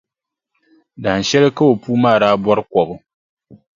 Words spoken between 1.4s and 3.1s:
ka o puu maa daa bɔri kɔbu.